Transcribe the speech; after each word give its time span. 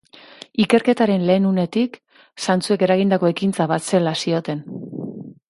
Ikerketaren 0.63 1.25
lehen 1.29 1.45
unetik, 1.49 1.99
zantzuek 2.47 2.87
eragindako 2.89 3.31
ekintza 3.35 3.69
bat 3.75 3.87
zela 3.93 4.17
zioten. 4.27 4.67